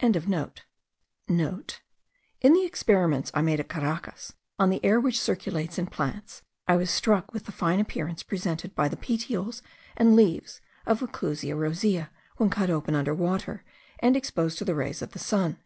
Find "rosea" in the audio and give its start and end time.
11.56-12.10